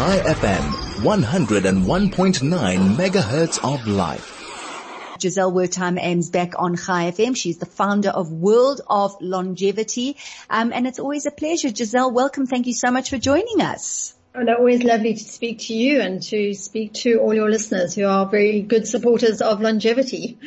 [0.00, 0.64] Chai FM,
[1.02, 5.18] 101.9 megahertz of life.
[5.18, 7.36] Gisele Wertheim Aymes back on Chai FM.
[7.36, 10.16] She's the founder of World of Longevity.
[10.48, 11.70] Um, and it's always a pleasure.
[11.70, 12.46] Gisele, welcome.
[12.46, 14.14] Thank you so much for joining us.
[14.34, 18.06] And always lovely to speak to you and to speak to all your listeners who
[18.06, 20.38] are very good supporters of longevity.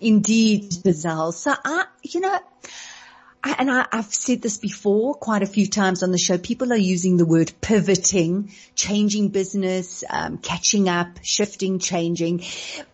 [0.00, 1.32] Indeed, Gisele.
[1.32, 2.40] So I, you know, I,
[3.44, 6.38] and I, have said this before quite a few times on the show.
[6.38, 12.42] People are using the word pivoting, changing business, um, catching up, shifting, changing.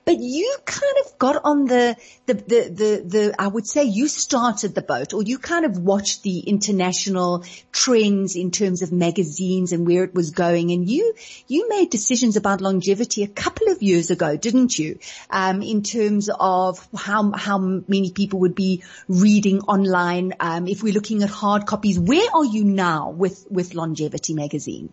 [0.05, 1.97] But you kind of got on the,
[2.27, 5.79] the, the, the, the, I would say you started the boat or you kind of
[5.79, 10.73] watched the international trends in terms of magazines and where it was going.
[10.73, 11.15] And you,
[11.47, 14.99] you made decisions about longevity a couple of years ago, didn't you?
[15.31, 20.95] Um, in terms of how, how many people would be reading online um, if we're
[20.95, 24.91] looking at hard copies, where are you now with, with Longevity magazine?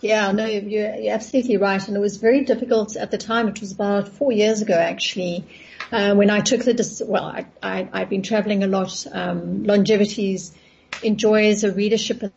[0.00, 1.86] Yeah, no, you're, you're, absolutely right.
[1.86, 3.48] And it was very difficult at the time.
[3.48, 5.44] It was about four years ago, actually,
[5.90, 9.06] uh, when I took the, well, I, I, I've been traveling a lot.
[9.10, 10.52] Um, Longevities
[11.02, 12.32] enjoys a readership in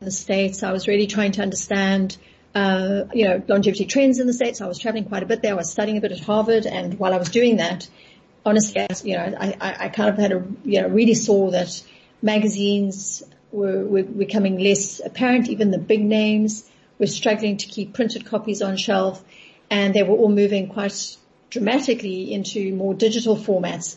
[0.00, 0.62] the States.
[0.62, 2.16] I was really trying to understand,
[2.54, 4.60] uh, you know, longevity trends in the States.
[4.60, 5.52] I was traveling quite a bit there.
[5.52, 6.66] I was studying a bit at Harvard.
[6.66, 7.88] And while I was doing that,
[8.44, 11.82] honestly, you know, I, I, kind of had a, you know, really saw that
[12.22, 15.48] magazines were, were becoming less apparent.
[15.48, 19.24] Even the big names were struggling to keep printed copies on shelf
[19.70, 21.16] and they were all moving quite
[21.50, 23.96] dramatically into more digital formats.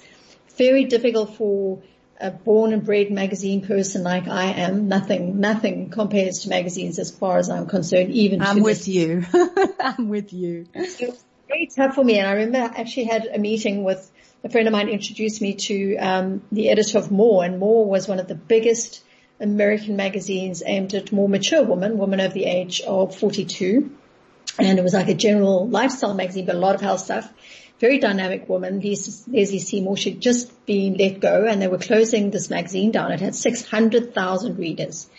[0.58, 1.80] Very difficult for
[2.20, 4.88] a born and bred magazine person like I am.
[4.88, 8.88] Nothing, nothing compares to magazines as far as I'm concerned, even I'm with this.
[8.88, 9.24] you.
[9.80, 10.66] I'm with you.
[10.74, 14.10] It was very tough for me and I remember I actually had a meeting with
[14.48, 18.08] a friend of mine introduced me to um, the editor of More, and More was
[18.08, 19.04] one of the biggest
[19.42, 23.92] American magazines aimed at more mature women, women over the age of 42.
[24.58, 27.32] And it was like a general lifestyle magazine, but a lot of health stuff.
[27.80, 29.98] Very dynamic woman, These Leslie Seymour.
[29.98, 33.12] She'd just been let go and they were closing this magazine down.
[33.12, 35.10] It had 600,000 readers.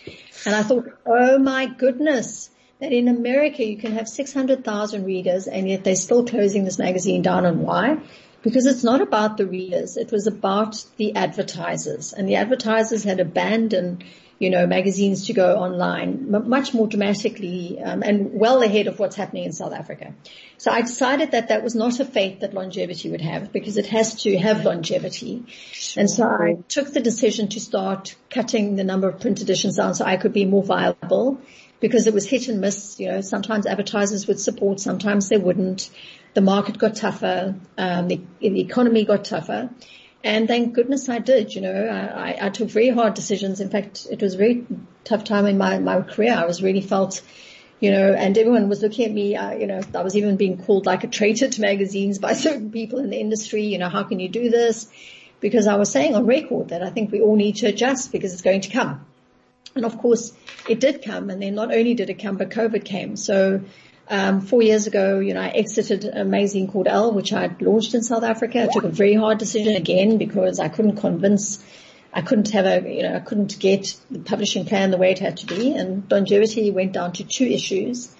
[0.43, 5.69] And I thought, oh my goodness, that in America you can have 600,000 readers and
[5.69, 7.99] yet they're still closing this magazine down and why?
[8.41, 9.97] Because it's not about the readers.
[9.97, 14.03] It was about the advertisers and the advertisers had abandoned,
[14.39, 19.15] you know, magazines to go online much more dramatically um, and well ahead of what's
[19.15, 20.13] happening in South Africa.
[20.57, 23.87] So I decided that that was not a fate that longevity would have because it
[23.87, 25.43] has to have longevity.
[25.97, 29.95] And so I took the decision to start cutting the number of print editions down
[29.95, 31.41] so I could be more viable
[31.81, 32.99] because it was hit and miss.
[32.99, 35.89] You know, sometimes advertisers would support, sometimes they wouldn't
[36.33, 39.69] the market got tougher, um, the, the, economy got tougher.
[40.23, 43.61] And thank goodness I did, you know, I, I, took very hard decisions.
[43.61, 44.65] In fact, it was a very
[45.05, 46.33] tough time in my, my career.
[46.33, 47.21] I was really felt,
[47.79, 50.61] you know, and everyone was looking at me, uh, you know, I was even being
[50.61, 54.03] called like a traitor to magazines by certain people in the industry, you know, how
[54.03, 54.89] can you do this?
[55.39, 58.33] Because I was saying on record that I think we all need to adjust because
[58.33, 59.05] it's going to come.
[59.75, 60.33] And of course
[60.67, 63.15] it did come and then not only did it come, but COVID came.
[63.15, 63.61] So
[64.09, 67.61] um, four years ago, you know, I exited a magazine called Elle, which I had
[67.61, 68.63] launched in South Africa.
[68.63, 71.63] I took a very hard decision again because I couldn't convince,
[72.11, 75.19] I couldn't have a, you know, I couldn't get the publishing plan the way it
[75.19, 75.75] had to be.
[75.75, 78.15] And longevity went down to two issues.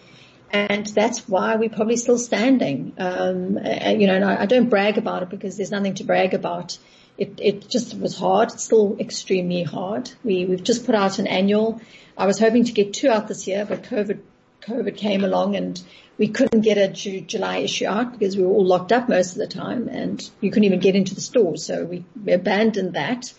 [0.51, 2.93] And that's why we're probably still standing.
[2.99, 6.35] Um, you know, and I, I don't brag about it because there's nothing to brag
[6.35, 6.77] about.
[7.17, 8.53] It, it just was hard.
[8.53, 10.11] It's still extremely hard.
[10.23, 11.81] We, we've just put out an annual.
[12.17, 14.19] I was hoping to get two out this year, but COVID
[14.69, 15.81] COVID came along and
[16.17, 19.37] we couldn't get a July issue out because we were all locked up most of
[19.37, 21.65] the time and you couldn't even get into the stores.
[21.65, 23.33] So we, we abandoned that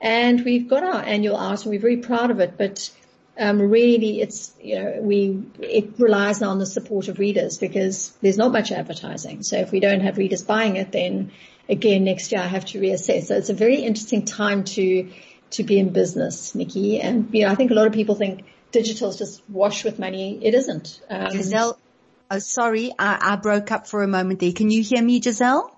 [0.00, 2.90] and we've got our annual out and we're very proud of it, but
[3.38, 8.38] um, really it's, you know, we, it relies on the support of readers because there's
[8.38, 9.42] not much advertising.
[9.42, 11.32] So if we don't have readers buying it, then
[11.68, 13.24] again, next year I have to reassess.
[13.24, 15.10] So it's a very interesting time to,
[15.50, 17.00] to be in business, Nikki.
[17.00, 19.98] And, you know, I think a lot of people think, digital is just wash with
[19.98, 20.38] money.
[20.42, 21.00] It isn't.
[21.08, 21.78] Um, Gisele,
[22.30, 24.52] oh sorry, I, I broke up for a moment there.
[24.52, 25.70] Can you hear me, Gisele?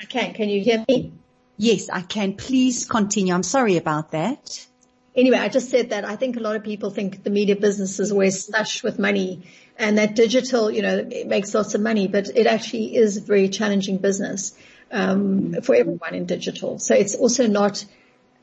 [0.00, 0.32] I can.
[0.32, 1.12] Can you hear me?
[1.58, 2.34] Yes, I can.
[2.34, 3.34] Please continue.
[3.34, 4.66] I'm sorry about that.
[5.14, 7.98] Anyway, I just said that I think a lot of people think the media business
[7.98, 9.42] is always slush with money
[9.78, 13.20] and that digital, you know, it makes lots of money, but it actually is a
[13.20, 14.54] very challenging business,
[14.90, 16.78] um, for everyone in digital.
[16.78, 17.84] So it's also not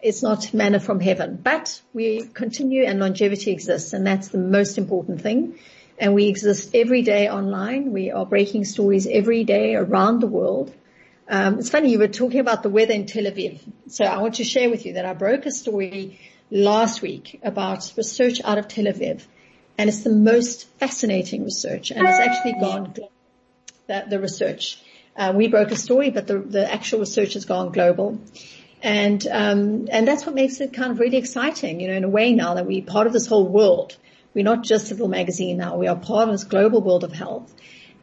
[0.04, 4.78] it's not manna from heaven, but we continue and longevity exists and that's the most
[4.78, 5.58] important thing.
[5.98, 7.94] And we exist every day online.
[7.94, 10.74] We are breaking stories every day around the world.
[11.30, 13.62] Um, it's funny, you were talking about the weather in Tel Aviv.
[13.88, 16.20] So I want to share with you that I broke a story
[16.52, 19.24] last week about research out of Tel Aviv
[19.78, 22.94] and it's the most fascinating research and it's actually gone
[23.88, 24.82] the, the research.
[25.16, 28.20] Uh, we broke a story, but the, the actual research has gone global.
[28.84, 32.10] And, um, and that's what makes it kind of really exciting, you know, in a
[32.10, 33.96] way now that we're part of this whole world.
[34.34, 35.78] We're not just a little magazine now.
[35.78, 37.54] We are part of this global world of health.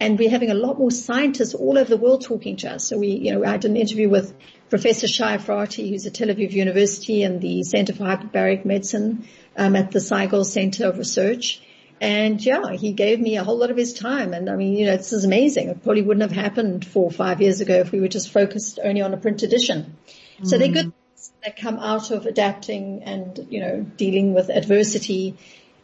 [0.00, 2.86] And we're having a lot more scientists all over the world talking to us.
[2.86, 4.32] So we, you know, I did an interview with
[4.70, 9.28] Professor Shai Efrati, who's at Tel Aviv University and the Center for Hyperbaric Medicine
[9.58, 11.60] um, at the Sagol Center of Research.
[12.00, 14.32] And yeah, he gave me a whole lot of his time.
[14.32, 15.68] And I mean, you know, this is amazing.
[15.68, 18.78] It probably wouldn't have happened four or five years ago if we were just focused
[18.82, 19.98] only on a print edition.
[20.40, 20.46] Mm.
[20.46, 21.30] So they're good mm.
[21.44, 25.36] that come out of adapting and, you know, dealing with adversity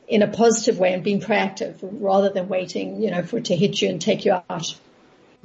[0.09, 3.57] in a positive way and being proactive rather than waiting, you know, for it to
[3.57, 4.77] hit you and take you out.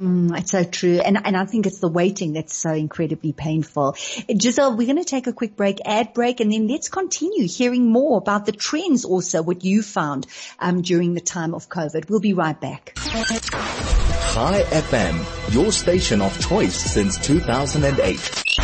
[0.00, 0.98] Mm, it's so true.
[0.98, 3.96] And, and I think it's the waiting that's so incredibly painful.
[4.28, 7.86] Gisele, we're going to take a quick break, ad break, and then let's continue hearing
[7.86, 10.26] more about the trends also, what you found
[10.58, 12.10] um, during the time of COVID.
[12.10, 12.94] We'll be right back.
[12.96, 18.61] Chai FM, your station of choice since 2008.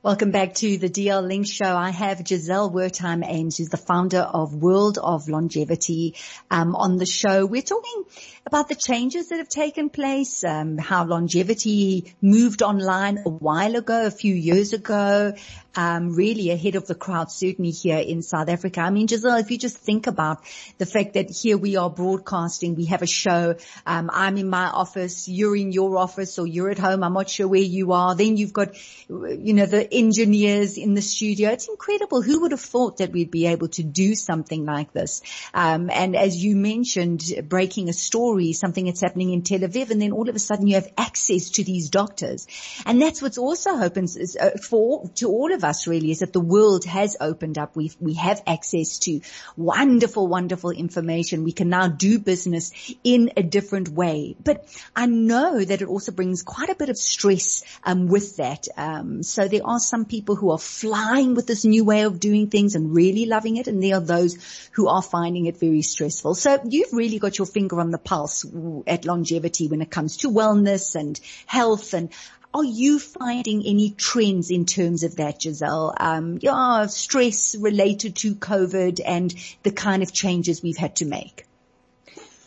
[0.00, 1.76] Welcome back to the DL Link Show.
[1.76, 6.14] I have Gisele Wertheim Aymes, who's the founder of World of Longevity,
[6.52, 7.44] um, on the show.
[7.44, 8.04] We're talking
[8.46, 14.06] about the changes that have taken place, um, how longevity moved online a while ago,
[14.06, 15.34] a few years ago,
[15.78, 18.80] um, really ahead of the crowd, certainly here in South Africa.
[18.80, 20.38] I mean, Gisele, if you just think about
[20.78, 23.54] the fact that here we are broadcasting, we have a show,
[23.86, 27.30] um, I'm in my office, you're in your office, or you're at home, I'm not
[27.30, 28.16] sure where you are.
[28.16, 28.74] Then you've got,
[29.08, 31.50] you know, the engineers in the studio.
[31.50, 32.22] It's incredible.
[32.22, 35.22] Who would have thought that we'd be able to do something like this?
[35.54, 40.02] Um, and as you mentioned, breaking a story something that's happening in Tel Aviv, and
[40.02, 42.48] then all of a sudden you have access to these doctors.
[42.84, 44.08] And that's what's also open
[44.40, 47.76] uh, for, to all of us really is that the world has opened up.
[47.76, 49.20] We we have access to
[49.56, 51.44] wonderful, wonderful information.
[51.44, 52.72] We can now do business
[53.04, 54.36] in a different way.
[54.42, 58.68] But I know that it also brings quite a bit of stress um, with that.
[58.76, 62.48] Um, so there are some people who are flying with this new way of doing
[62.48, 64.36] things and really loving it, and there are those
[64.72, 66.34] who are finding it very stressful.
[66.34, 68.44] So you've really got your finger on the pulse
[68.86, 72.10] at longevity when it comes to wellness and health and
[72.58, 75.94] are you finding any trends in terms of that, Gisele?
[75.98, 79.32] Um, yeah, stress related to COVID and
[79.62, 81.46] the kind of changes we've had to make.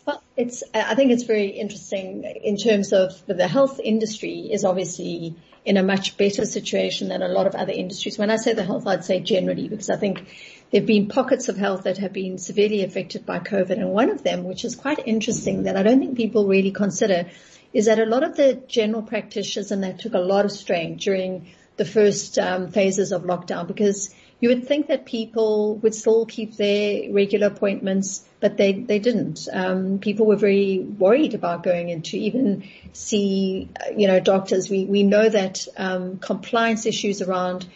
[0.04, 5.34] Well, it's, I think it's very interesting in terms of the health industry is obviously
[5.64, 8.18] in a much better situation than a lot of other industries.
[8.18, 10.26] When I say the health, I'd say generally because I think
[10.72, 14.08] there have been pockets of health that have been severely affected by COVID and one
[14.08, 17.26] of them, which is quite interesting that I don't think people really consider
[17.74, 20.96] is that a lot of the general practitioners and that took a lot of strain
[20.96, 26.26] during the first um, phases of lockdown because you would think that people would still
[26.26, 29.48] keep their regular appointments, but they, they didn't.
[29.52, 34.68] Um, people were very worried about going in to even see, you know, doctors.
[34.68, 37.66] We, we know that, um, compliance issues around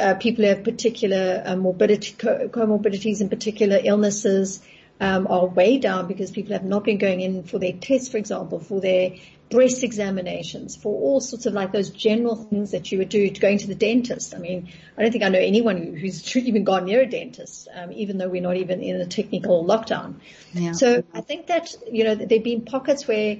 [0.00, 4.60] uh, people who have particular uh, morbidity, co- comorbidities and particular illnesses,
[5.00, 8.18] um, are way down because people have not been going in for their tests, for
[8.18, 9.12] example, for their
[9.50, 13.40] breast examinations, for all sorts of like those general things that you would do to
[13.40, 14.34] going to the dentist.
[14.34, 17.92] I mean, I don't think I know anyone who's even gone near a dentist, um,
[17.92, 20.16] even though we're not even in a technical lockdown.
[20.52, 20.72] Yeah.
[20.72, 23.38] So I think that, you know, there've been pockets where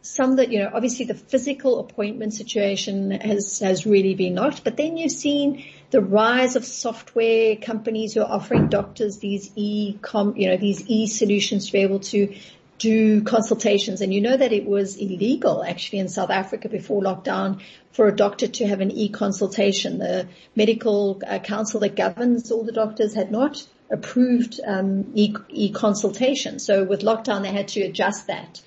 [0.00, 4.76] some that, you know, obviously the physical appointment situation has, has really been knocked, but
[4.76, 10.48] then you've seen the rise of software companies who are offering doctors these e-com, you
[10.48, 12.34] know, these e-solutions to be able to
[12.78, 14.00] do consultations.
[14.00, 17.60] And you know that it was illegal actually in South Africa before lockdown
[17.92, 19.98] for a doctor to have an e-consultation.
[19.98, 26.58] The medical uh, council that governs all the doctors had not approved um, e- e-consultation.
[26.58, 28.62] So with lockdown, they had to adjust that.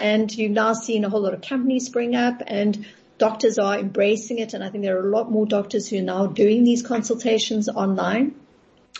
[0.00, 2.86] And you've now seen a whole lot of companies spring up and
[3.20, 4.54] doctors are embracing it.
[4.54, 7.68] And I think there are a lot more doctors who are now doing these consultations
[7.68, 8.34] online.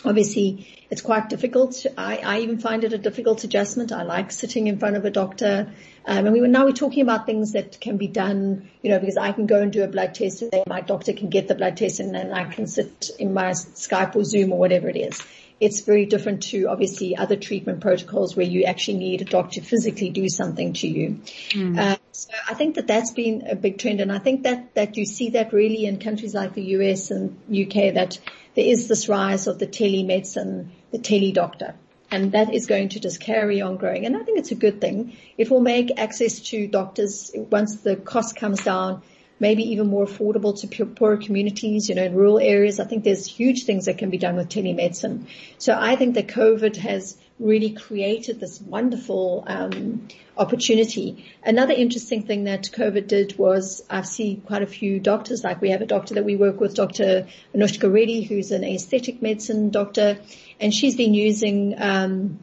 [0.05, 1.85] Obviously, it's quite difficult.
[1.97, 3.91] I, I even find it a difficult adjustment.
[3.91, 5.73] I like sitting in front of a doctor.
[6.05, 8.99] Um, and we were, now we're talking about things that can be done, you know,
[8.99, 11.55] because I can go and do a blood test and my doctor can get the
[11.55, 14.97] blood test and then I can sit in my Skype or Zoom or whatever it
[14.97, 15.21] is.
[15.59, 19.65] It's very different to obviously other treatment protocols where you actually need a doctor to
[19.65, 21.19] physically do something to you.
[21.51, 21.77] Mm.
[21.77, 24.97] Uh, so I think that that's been a big trend and I think that, that
[24.97, 28.19] you see that really in countries like the US and UK that
[28.55, 31.75] there is this rise of the telemedicine, the tele-doctor.
[32.13, 34.05] And that is going to just carry on growing.
[34.05, 35.15] And I think it's a good thing.
[35.37, 39.01] It will make access to doctors once the cost comes down
[39.41, 42.79] maybe even more affordable to poorer communities, you know, in rural areas.
[42.79, 45.25] I think there's huge things that can be done with telemedicine.
[45.57, 50.07] So I think that COVID has really created this wonderful um,
[50.37, 51.25] opportunity.
[51.43, 55.71] Another interesting thing that COVID did was I see quite a few doctors, like we
[55.71, 57.27] have a doctor that we work with, Dr.
[57.55, 60.19] Anushka Reddy, who's an aesthetic medicine doctor,
[60.59, 62.39] and she's been using um,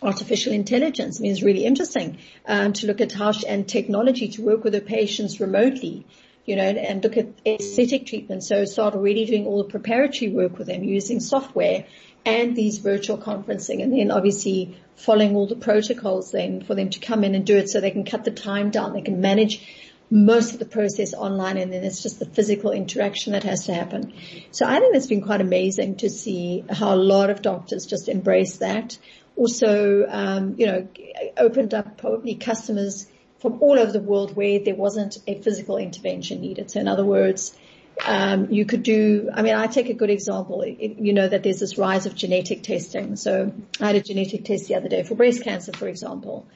[0.00, 1.18] artificial intelligence.
[1.18, 4.62] I mean, it's really interesting um, to look at how she, and technology to work
[4.62, 6.06] with her patients remotely
[6.46, 8.44] you know, and look at aesthetic treatment.
[8.44, 11.84] So start already doing all the preparatory work with them using software
[12.24, 16.98] and these virtual conferencing and then obviously following all the protocols then for them to
[16.98, 18.92] come in and do it so they can cut the time down.
[18.92, 19.64] They can manage
[20.08, 23.74] most of the process online and then it's just the physical interaction that has to
[23.74, 24.12] happen.
[24.52, 28.08] So I think it's been quite amazing to see how a lot of doctors just
[28.08, 28.98] embrace that.
[29.34, 30.88] Also, um, you know,
[31.36, 33.06] opened up probably customers
[33.38, 36.70] from all over the world where there wasn't a physical intervention needed.
[36.70, 37.56] So in other words,
[38.04, 40.66] um, you could do, I mean, I take a good example.
[40.66, 43.16] You know that there's this rise of genetic testing.
[43.16, 46.46] So I had a genetic test the other day for breast cancer, for example.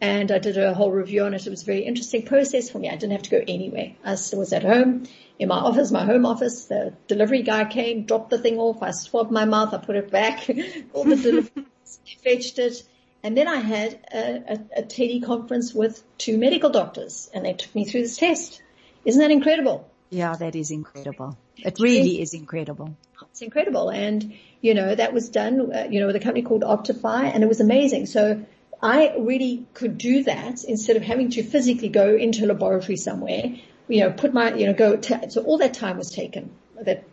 [0.00, 1.46] And I did a whole review on it.
[1.46, 2.88] It was a very interesting process for me.
[2.90, 3.92] I didn't have to go anywhere.
[4.04, 5.04] I was at home
[5.38, 6.66] in my office, my home office.
[6.66, 8.82] The delivery guy came, dropped the thing off.
[8.82, 9.72] I swabbed my mouth.
[9.72, 10.48] I put it back.
[10.92, 11.64] All the delivery
[12.24, 12.82] fetched it.
[13.24, 17.74] And then I had a, a, a teleconference with two medical doctors and they took
[17.74, 18.62] me through this test.
[19.06, 19.90] Isn't that incredible?
[20.10, 21.38] Yeah, that is incredible.
[21.56, 22.94] It really is incredible.
[23.30, 23.88] It's incredible.
[23.88, 27.42] And, you know, that was done, uh, you know, with a company called Optify and
[27.42, 28.04] it was amazing.
[28.06, 28.44] So
[28.82, 33.56] I really could do that instead of having to physically go into a laboratory somewhere,
[33.88, 37.04] you know, put my, you know, go, t- so all that time was taken that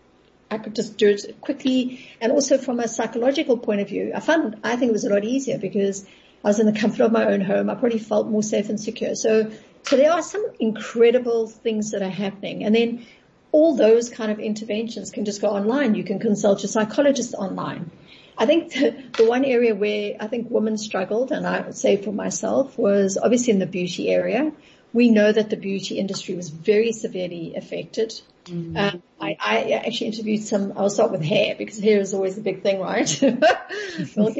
[0.51, 2.08] I could just do it quickly.
[2.20, 5.10] And also from a psychological point of view, I found, I think it was a
[5.10, 6.05] lot easier because
[6.43, 7.70] I was in the comfort of my own home.
[7.70, 9.15] I probably felt more safe and secure.
[9.15, 9.51] So
[9.84, 12.63] so there are some incredible things that are happening.
[12.63, 13.05] And then
[13.51, 15.96] all those kind of interventions can just go online.
[15.96, 17.91] You can consult your psychologist online.
[18.38, 21.98] I think the, the one area where I think women struggled, and I would say
[21.98, 24.51] for myself, was obviously in the beauty area.
[24.93, 28.13] We know that the beauty industry was very severely affected.
[28.45, 28.75] Mm-hmm.
[28.75, 32.41] Um, I, I, actually interviewed some, I'll start with hair because hair is always the
[32.41, 33.19] big thing, right?
[34.15, 34.36] we'll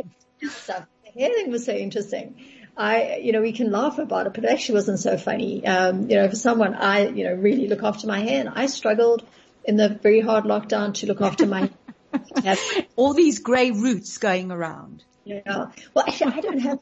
[0.50, 0.86] stuff.
[1.06, 2.36] The hair thing was so interesting.
[2.76, 5.66] I, you know, we can laugh about it, but it actually wasn't so funny.
[5.66, 8.66] Um, you know, for someone, I, you know, really look after my hair and I
[8.66, 9.24] struggled
[9.64, 11.70] in the very hard lockdown to look after my
[12.96, 15.04] All these grey roots going around.
[15.24, 15.68] Yeah.
[15.94, 16.80] Well, actually, I don't have,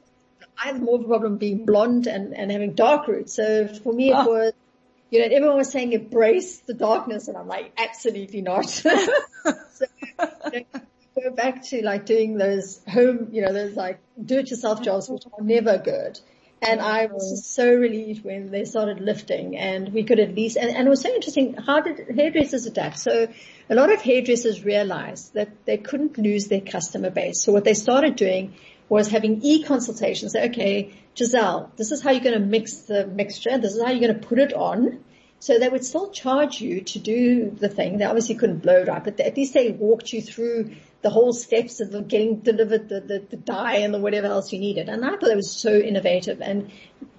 [0.61, 3.33] I have more of a problem being blonde and, and having dark roots.
[3.33, 4.27] So for me, it oh.
[4.27, 4.53] was,
[5.09, 8.69] you know, everyone was saying embrace the darkness and I'm like, absolutely not.
[8.69, 8.89] so,
[9.45, 10.81] you know,
[11.21, 15.43] go back to like doing those home, you know, those like do-it-yourself jobs, which are
[15.43, 16.19] never good.
[16.61, 17.37] And I was mm.
[17.37, 21.01] so relieved when they started lifting and we could at least, and, and it was
[21.01, 22.99] so interesting, how did hairdressers adapt?
[22.99, 23.29] So
[23.69, 27.43] a lot of hairdressers realized that they couldn't lose their customer base.
[27.43, 28.55] So what they started doing
[28.89, 30.33] was having e-consultations.
[30.33, 33.57] Say, okay, Gisele, this is how you're going to mix the mixture.
[33.57, 35.03] This is how you're going to put it on.
[35.39, 37.97] So they would still charge you to do the thing.
[37.97, 41.79] They obviously couldn't blow up, but at least they walked you through the whole steps
[41.79, 44.89] of getting delivered the, the, the dye and the whatever else you needed.
[44.89, 46.71] And I thought it was so innovative and,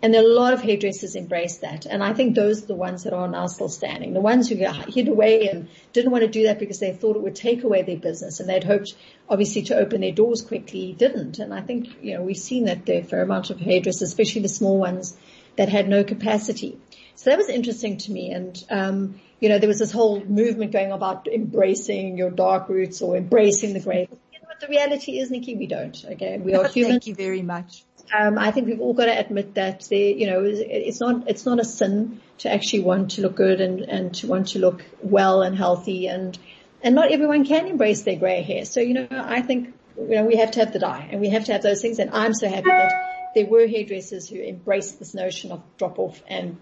[0.03, 1.87] and a lot of hairdressers embraced that.
[1.87, 4.13] And I think those are the ones that are now still standing.
[4.13, 7.23] The ones who hid away and didn't want to do that because they thought it
[7.23, 8.95] would take away their business and they'd hoped
[9.31, 11.39] obviously to open their doors quickly didn't.
[11.39, 14.09] And I think, you know, we've seen that there for a fair amount of hairdressers,
[14.09, 15.17] especially the small ones
[15.57, 16.79] that had no capacity.
[17.15, 18.31] So that was interesting to me.
[18.31, 23.01] And, um, you know, there was this whole movement going about embracing your dark roots
[23.01, 24.09] or embracing the grey.
[24.33, 25.57] You know what the reality is, Nikki?
[25.57, 26.05] We don't.
[26.13, 26.39] Okay.
[26.39, 26.93] We are human.
[26.93, 27.85] Thank you very much.
[28.17, 31.47] Um, I think we've all got to admit that there, you know, it's not, it's
[31.47, 34.85] not a sin to actually want to look good and, and to want to look
[35.01, 36.37] well and healthy and,
[36.83, 38.65] and not everyone can embrace their grey hair.
[38.65, 41.31] So, you know, I think, you know, we have to have the dye and we
[41.31, 41.99] have to have those things.
[41.99, 46.21] And I'm so happy that there were hairdressers who embraced this notion of drop off
[46.27, 46.59] and,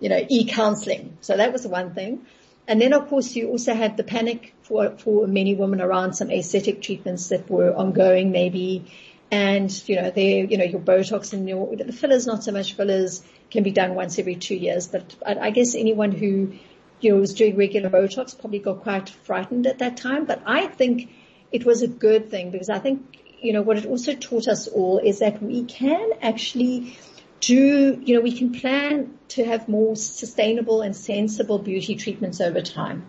[0.00, 1.16] you know, e-counseling.
[1.20, 2.26] So that was the one thing.
[2.66, 6.30] And then of course you also had the panic for, for many women around some
[6.30, 8.92] aesthetic treatments that were ongoing maybe.
[9.30, 12.74] And, you know, they, you know, your Botox and your, the fillers, not so much
[12.74, 16.54] fillers can be done once every two years, but I, I guess anyone who,
[17.00, 20.24] you know, was doing regular Botox probably got quite frightened at that time.
[20.24, 21.10] But I think
[21.52, 24.66] it was a good thing because I think, you know, what it also taught us
[24.66, 26.96] all is that we can actually
[27.40, 32.60] do, you know, we can plan to have more sustainable and sensible beauty treatments over
[32.60, 33.06] time.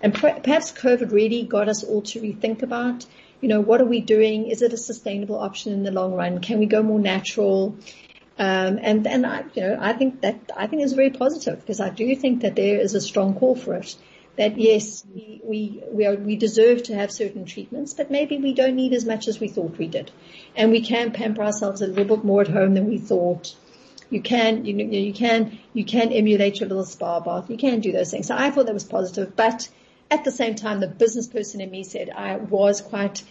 [0.00, 3.06] And perhaps COVID really got us all to rethink about,
[3.40, 4.46] you know, what are we doing?
[4.48, 6.40] Is it a sustainable option in the long run?
[6.40, 7.76] Can we go more natural?
[8.38, 11.80] Um, and, and I, you know, I think that, I think it's very positive because
[11.80, 13.96] I do think that there is a strong call for it.
[14.36, 18.52] That yes, we, we, we are, we deserve to have certain treatments, but maybe we
[18.52, 20.10] don't need as much as we thought we did.
[20.56, 23.54] And we can pamper ourselves a little bit more at home than we thought.
[24.10, 27.50] You can, you you can, you can emulate your little spa bath.
[27.50, 28.28] You can do those things.
[28.28, 29.68] So I thought that was positive, but
[30.10, 33.22] at the same time, the business person in me said I was quite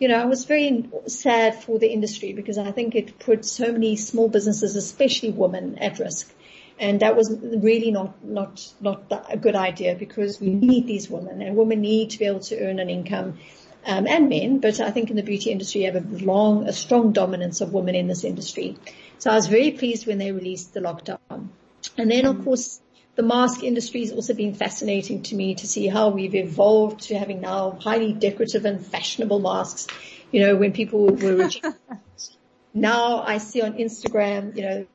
[0.00, 3.70] you know, I was very sad for the industry because I think it put so
[3.70, 6.32] many small businesses, especially women, at risk.
[6.78, 11.42] And that was really not, not, not a good idea because we need these women
[11.42, 13.38] and women need to be able to earn an income.
[13.84, 16.72] Um, and men, but I think in the beauty industry you have a long, a
[16.72, 18.76] strong dominance of women in this industry.
[19.20, 21.48] So I was very pleased when they released the lockdown.
[21.96, 22.80] And then of course
[23.16, 27.18] the mask industry has also been fascinating to me to see how we've evolved to
[27.18, 29.86] having now highly decorative and fashionable masks.
[30.32, 31.50] You know, when people were
[32.74, 34.86] now I see on Instagram, you know,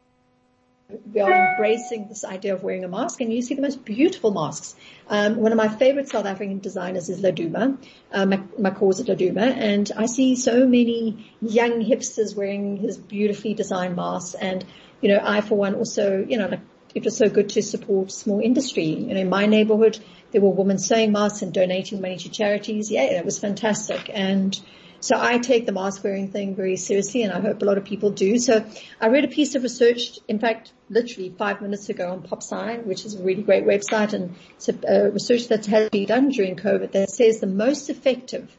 [0.89, 4.32] we are embracing this idea of wearing a mask and you see the most beautiful
[4.32, 4.75] masks.
[5.08, 7.77] Um, one of my favorite South African designers is Laduma,
[8.12, 14.36] uh, MaXhosa Laduma, and I see so many young hipsters wearing his beautifully designed masks
[14.36, 14.63] and,
[15.01, 16.62] you know, I for one also, you know, like
[16.94, 18.86] it was so good to support small industry.
[18.86, 20.00] You know, in my neighborhood,
[20.32, 22.89] there were women sewing masks and donating money to charities.
[22.89, 24.10] Yeah, it was fantastic.
[24.13, 24.58] And
[25.05, 27.85] so I take the mask wearing thing very seriously and I hope a lot of
[27.85, 28.39] people do.
[28.39, 28.65] So
[29.00, 33.05] I read a piece of research, in fact, literally five minutes ago on PopSci, which
[33.05, 36.91] is a really great website and it's a, research that has been done during COVID
[36.93, 38.51] that says the most effective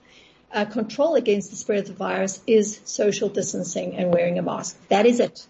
[0.53, 4.79] uh, control against the spread of the virus is social distancing and wearing a mask.
[4.89, 5.45] That is it.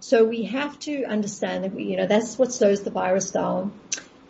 [0.00, 3.78] So we have to understand that we, you know, that's what slows the virus down.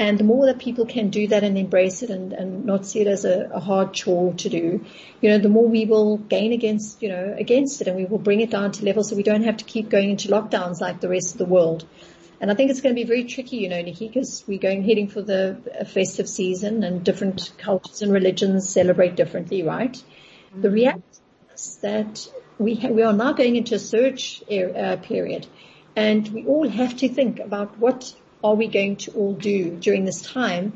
[0.00, 3.00] And the more that people can do that and embrace it and, and not see
[3.00, 4.82] it as a, a, hard chore to do,
[5.20, 8.18] you know, the more we will gain against, you know, against it and we will
[8.18, 11.02] bring it down to levels so we don't have to keep going into lockdowns like
[11.02, 11.84] the rest of the world.
[12.40, 14.84] And I think it's going to be very tricky, you know, Nikki, because we're going
[14.84, 19.92] heading for the festive season and different cultures and religions celebrate differently, right?
[19.92, 20.62] Mm-hmm.
[20.62, 21.18] The reality
[21.54, 22.26] is that
[22.56, 25.46] we ha- we are now going into a surge uh, period
[25.94, 30.04] and we all have to think about what are we going to all do during
[30.04, 30.72] this time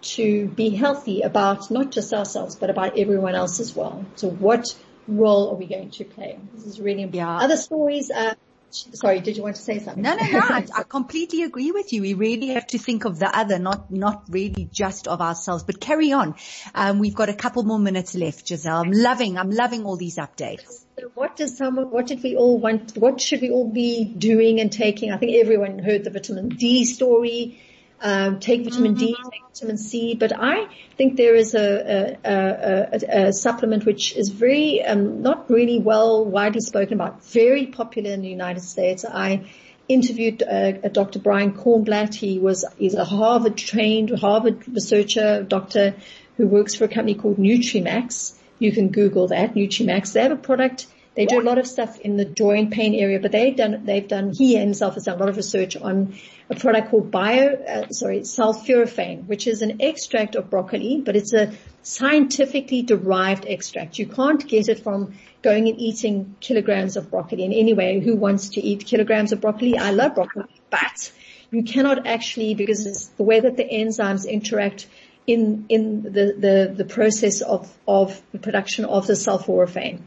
[0.00, 4.04] to be healthy about not just ourselves, but about everyone else as well.
[4.14, 4.64] So what
[5.08, 6.38] role are we going to play?
[6.54, 7.40] This is really important.
[7.40, 7.44] Yeah.
[7.44, 8.34] Other stories, uh,
[8.70, 10.02] sorry, did you want to say something?
[10.02, 10.38] No, no, no.
[10.38, 12.02] I, I, completely agree with you.
[12.02, 15.80] We really have to think of the other, not, not really just of ourselves, but
[15.80, 16.34] carry on.
[16.74, 18.76] Um, we've got a couple more minutes left, Gisele.
[18.76, 20.84] I'm loving, I'm loving all these updates.
[20.98, 24.60] So what does someone, what did we all want, what should we all be doing
[24.60, 25.12] and taking?
[25.12, 27.60] I think everyone heard the vitamin D story.
[28.00, 29.06] Um, take vitamin mm-hmm.
[29.06, 34.16] D, take vitamin C, but I think there is a, a, a, a supplement which
[34.16, 39.04] is very, um, not really well widely spoken about, very popular in the United States.
[39.04, 39.46] I
[39.88, 41.18] interviewed uh, Dr.
[41.18, 42.14] Brian Kornblatt.
[42.14, 45.94] He was, he's a Harvard trained, Harvard researcher, doctor
[46.36, 48.34] who works for a company called Nutramax.
[48.58, 50.12] You can Google that, Nutramax.
[50.12, 50.86] They have a product.
[51.18, 54.06] They do a lot of stuff in the joint pain area, but they've done, they've
[54.06, 56.14] done, he himself has done a lot of research on
[56.48, 61.32] a product called bio, uh, sorry, sulforaphane, which is an extract of broccoli, but it's
[61.32, 61.52] a
[61.82, 63.98] scientifically derived extract.
[63.98, 67.98] You can't get it from going and eating kilograms of broccoli in any way.
[67.98, 69.76] Who wants to eat kilograms of broccoli?
[69.76, 71.12] I love broccoli, but
[71.50, 74.86] you cannot actually, because it's the way that the enzymes interact
[75.26, 80.02] in in the the, the process of of the production of the sulforaphane.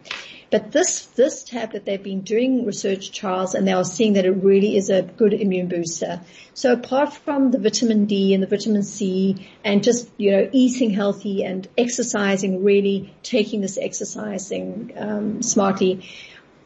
[0.52, 4.32] But this this tablet they've been doing research trials and they are seeing that it
[4.32, 6.20] really is a good immune booster.
[6.54, 10.90] So apart from the vitamin D and the vitamin C and just you know eating
[10.90, 16.06] healthy and exercising, really taking this exercising um, smartly,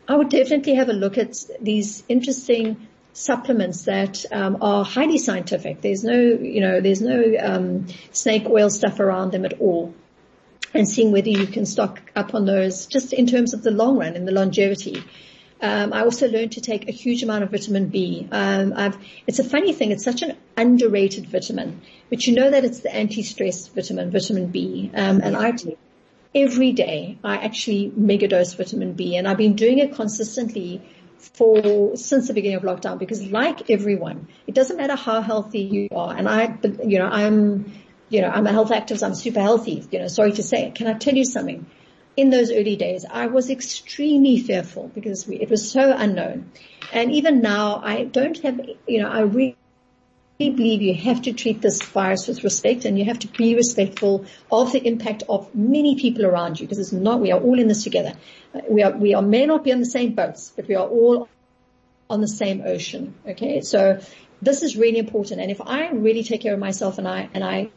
[0.08, 5.82] I would definitely have a look at these interesting supplements that um, are highly scientific.
[5.82, 9.94] There's no, you know, there's no um, snake oil stuff around them at all.
[10.76, 13.98] And seeing whether you can stock up on those just in terms of the long
[13.98, 15.04] run and the longevity.
[15.62, 18.28] Um, I also learned to take a huge amount of vitamin B.
[18.30, 18.74] Um,
[19.26, 19.92] it's a funny thing.
[19.92, 24.92] It's such an underrated vitamin, but you know that it's the anti-stress vitamin, vitamin B.
[24.94, 25.80] Um, and I take
[26.36, 27.18] every day.
[27.24, 30.82] I actually mega dose vitamin B, and I've been doing it consistently
[31.18, 35.88] for since the beginning of lockdown because like everyone, it doesn't matter how healthy you
[35.92, 36.16] are.
[36.16, 37.74] And I, you know, I'm,
[38.10, 39.04] you know, I'm a health activist.
[39.04, 39.86] I'm super healthy.
[39.92, 40.68] You know, sorry to say.
[40.68, 40.76] it.
[40.76, 41.66] Can I tell you something?
[42.16, 46.52] In those early days, I was extremely fearful because we, it was so unknown.
[46.94, 49.58] And even now, I don't have, you know, I really
[50.38, 54.26] believe you have to treat this virus with respect and you have to be respectful
[54.50, 57.68] of the impact of many people around you because it's not, we are all in
[57.68, 58.14] this together.
[58.70, 61.28] We are, we are, may not be on the same boats, but we are all
[62.10, 63.16] on the same ocean.
[63.28, 63.60] Okay.
[63.62, 64.00] So
[64.46, 65.42] this is really important.
[65.42, 67.70] And if I really take care of myself and I, and I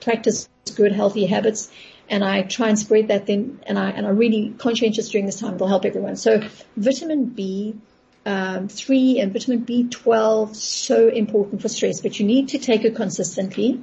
[0.00, 1.70] practice good healthy habits
[2.08, 5.40] and I try and spread that then and I, and I really conscientious during this
[5.40, 6.16] time, it'll help everyone.
[6.16, 6.42] So
[6.76, 7.76] vitamin B,
[8.26, 12.96] um, three and vitamin B12, so important for stress, but you need to take it
[12.96, 13.82] consistently.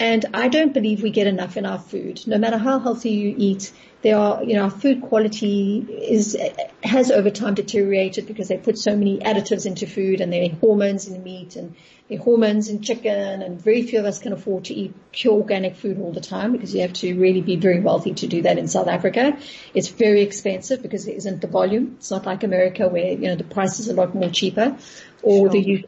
[0.00, 2.26] And I don't believe we get enough in our food.
[2.26, 6.34] No matter how healthy you eat, there are, you know, our food quality is,
[6.82, 10.54] has over time deteriorated because they put so many additives into food and there are
[10.56, 11.76] hormones in the meat and
[12.08, 15.34] there are hormones in chicken and very few of us can afford to eat pure
[15.34, 18.40] organic food all the time because you have to really be very wealthy to do
[18.40, 19.36] that in South Africa.
[19.74, 21.96] It's very expensive because there isn't the volume.
[21.98, 24.78] It's not like America where, you know, the price is a lot more cheaper
[25.22, 25.62] or sure.
[25.62, 25.86] the,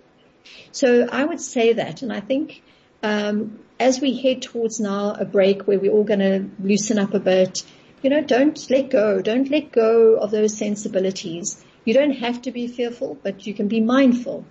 [0.71, 2.63] so I would say that and I think,
[3.03, 7.15] um, as we head towards now a break where we're all going to loosen up
[7.15, 7.65] a bit,
[8.01, 9.21] you know, don't let go.
[9.21, 11.63] Don't let go of those sensibilities.
[11.85, 14.45] You don't have to be fearful, but you can be mindful.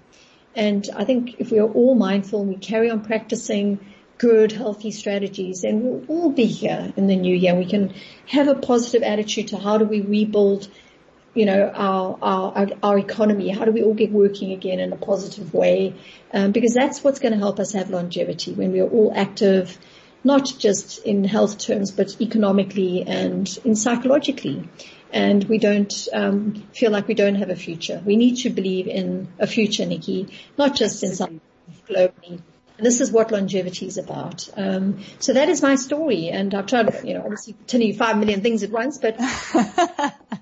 [0.54, 3.80] And I think if we are all mindful and we carry on practicing
[4.18, 7.56] good, healthy strategies, then we'll all be here in the new year.
[7.56, 7.94] We can
[8.28, 10.68] have a positive attitude to how do we rebuild,
[11.34, 13.50] you know, our, our, our economy?
[13.50, 15.96] How do we all get working again in a positive way?
[16.34, 19.78] Um, because that's what's going to help us have longevity when we are all active,
[20.24, 24.68] not just in health terms, but economically and in psychologically.
[25.14, 28.02] And we don't um, feel like we don't have a future.
[28.06, 31.42] We need to believe in a future, Nikki, not just in some
[31.88, 32.42] globally.
[32.78, 34.50] And this is what longevity is about.
[34.58, 38.18] Um, so that is my story, and I've tried, you know, obviously telling you five
[38.18, 39.20] million things at once, but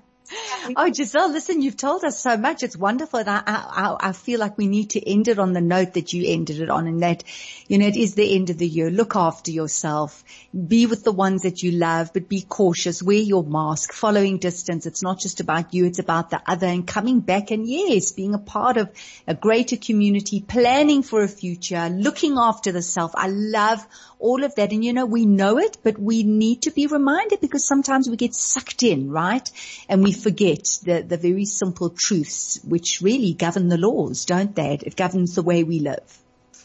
[0.76, 2.62] oh, Gisele, listen, you've told us so much.
[2.62, 3.20] It's wonderful.
[3.20, 6.12] And I, I, I feel like we need to end it on the note that
[6.12, 7.24] you ended it on and that,
[7.68, 8.90] you know, it is the end of the year.
[8.90, 10.22] Look after yourself.
[10.54, 13.02] Be with the ones that you love, but be cautious.
[13.02, 14.86] Wear your mask, following distance.
[14.86, 15.86] It's not just about you.
[15.86, 18.90] It's about the other and coming back and yes, being a part of
[19.26, 23.12] a greater community, planning for a future, looking after the self.
[23.14, 23.86] I love
[24.18, 24.72] all of that.
[24.72, 28.16] And you know, we know it, but we need to be reminded because sometimes we
[28.16, 29.50] get sucked in, right?
[29.88, 34.78] And we forget the, the very simple truths which really govern the laws, don't they?
[34.82, 36.18] It governs the way we live.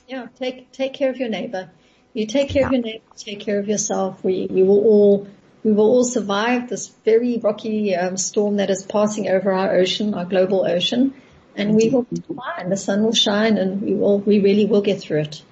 [0.07, 1.69] Yeah, take, take care of your neighbor.
[2.13, 2.67] You take care yeah.
[2.67, 4.23] of your neighbor, take care of yourself.
[4.23, 5.27] We, we will all,
[5.63, 10.13] we will all survive this very rocky um, storm that is passing over our ocean,
[10.13, 11.13] our global ocean,
[11.55, 12.69] and we will be fine.
[12.69, 15.43] The sun will shine and we will, we really will get through it.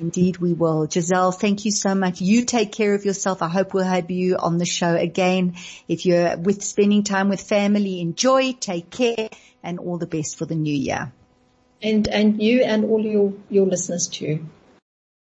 [0.00, 0.86] Indeed we will.
[0.86, 2.22] Gisele, thank you so much.
[2.22, 3.42] You take care of yourself.
[3.42, 5.56] I hope we'll have you on the show again.
[5.88, 9.28] If you're with spending time with family, enjoy, take care
[9.62, 11.12] and all the best for the new year.
[11.82, 14.46] And, and you and all your, your listeners too.